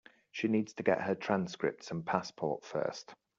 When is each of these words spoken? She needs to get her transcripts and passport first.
She 0.31 0.47
needs 0.47 0.73
to 0.73 0.81
get 0.81 1.03
her 1.03 1.13
transcripts 1.13 1.91
and 1.91 2.03
passport 2.03 2.65
first. 2.65 3.13